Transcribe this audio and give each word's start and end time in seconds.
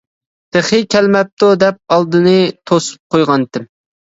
تېخى 0.55 0.79
كەلمەپتۇ 0.95 1.49
دەپ 1.65 1.77
ئالدىنى 1.97 2.35
توسۇپ 2.73 3.15
قويغانتىم. 3.17 3.71